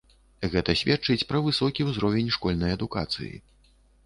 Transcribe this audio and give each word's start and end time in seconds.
Гэта 0.53 0.73
сведчыць 0.79 1.27
пра 1.31 1.41
высокі 1.49 1.87
ўзровень 1.89 2.33
школьнай 2.39 2.77
адукацыі. 2.79 3.31